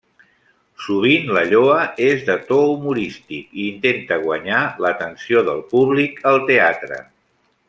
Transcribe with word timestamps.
Sovint, 0.85 1.27
la 1.37 1.43
lloa 1.51 1.75
és 2.05 2.23
de 2.31 2.37
to 2.47 2.57
humorístic 2.71 3.53
i 3.59 3.67
intenta 3.75 4.19
guanyar 4.27 4.65
l'atenció 4.87 5.47
del 5.51 5.63
públic 5.75 6.23
al 6.33 6.45
teatre. 6.53 7.03